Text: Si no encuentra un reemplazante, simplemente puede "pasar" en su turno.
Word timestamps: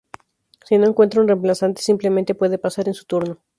Si 0.65 0.79
no 0.79 0.87
encuentra 0.87 1.21
un 1.21 1.27
reemplazante, 1.27 1.83
simplemente 1.83 2.33
puede 2.33 2.57
"pasar" 2.57 2.87
en 2.87 2.95
su 2.95 3.05
turno. 3.05 3.37